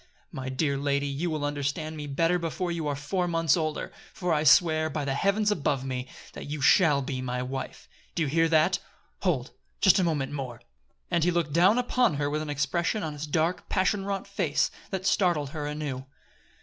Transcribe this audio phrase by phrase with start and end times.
[0.31, 4.33] "My dear lady, you will understand me better before you are four months older; for
[4.33, 6.07] I swear, by the heaven above me!
[6.33, 7.87] that you shall be my wife!
[8.15, 8.79] Do you hear that?
[9.19, 9.51] Hold!
[9.79, 10.59] Just a moment more."
[11.11, 14.71] And he looked down upon her with an expression on his dark, passion wrought face
[14.89, 16.07] that startled her anew.